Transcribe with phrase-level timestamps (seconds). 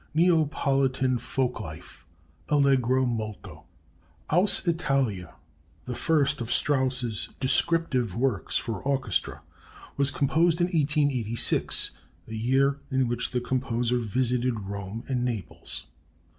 [0.15, 2.07] NEAPOLITAN FOLK LIFE
[2.49, 3.65] (Allegro molto)
[4.31, 5.35] "Aus Italia,"
[5.85, 9.43] the first of Strauss's descriptive works for orchestra,
[9.97, 11.91] was composed in 1886,
[12.27, 15.85] a year in which the composer visited Rome and Naples.